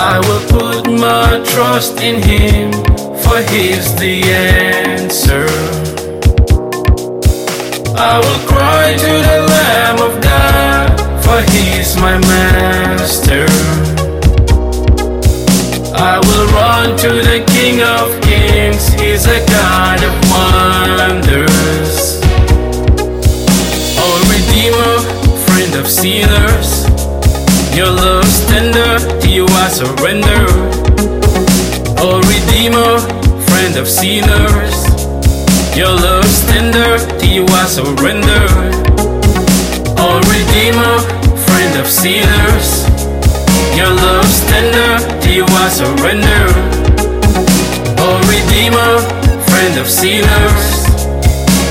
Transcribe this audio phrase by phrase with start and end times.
[0.00, 2.70] I will put my trust in him
[3.18, 5.44] for he's the answer.
[7.98, 10.88] I will cry to the Lamb of God
[11.24, 13.46] for he's my master.
[15.96, 21.47] I will run to the King of Kings, he's a God of wonders.
[27.78, 30.42] Your love's tender, to you I surrender.
[32.02, 32.98] Oh Redeemer,
[33.46, 34.74] friend of sinners,
[35.78, 38.42] your love's tender, to you I surrender.
[39.94, 40.98] Oh Redeemer,
[41.46, 42.82] friend of sinners,
[43.78, 44.90] your love's tender,
[45.22, 46.46] to you I surrender.
[48.02, 48.92] Oh Redeemer,
[49.54, 50.66] friend of sinners,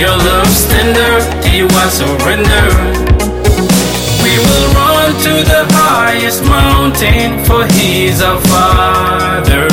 [0.00, 3.10] your love's tender, to you I surrender.
[4.24, 5.79] We will run to the
[6.10, 9.68] highest mountain, for He's our Father.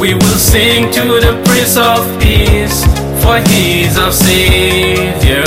[0.00, 2.82] We will sing to the Prince of Peace,
[3.22, 5.46] for He's our Savior.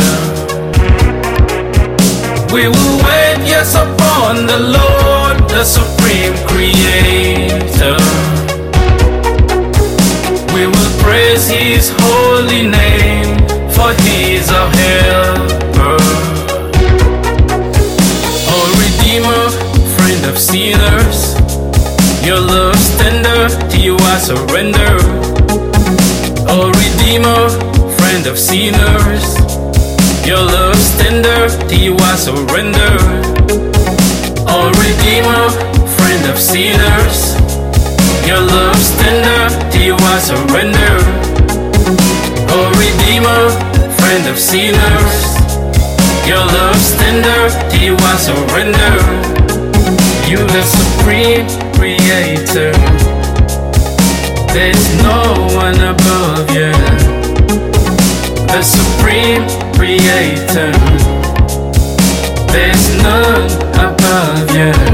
[2.53, 7.99] We will wait, yes, upon the Lord, the Supreme Creator.
[10.55, 12.88] We will praise His holy name,
[20.49, 21.35] sinners,
[22.25, 24.97] your love's tender, to you I surrender.
[26.49, 27.49] Oh, Redeemer,
[27.97, 29.37] friend of sinners,
[30.25, 32.97] your love's tender, to you I surrender.
[34.49, 35.53] Oh, Redeemer,
[36.01, 37.37] friend of sinners,
[38.25, 40.95] your love's tender, to you I surrender.
[42.49, 43.53] Oh, Redeemer,
[44.01, 45.13] friend of sinners,
[46.25, 49.28] your love's tender, to you I surrender.
[50.29, 52.71] You the supreme creator.
[54.53, 56.71] There's no one above you.
[58.45, 60.71] The supreme creator.
[62.53, 64.88] There's none above you.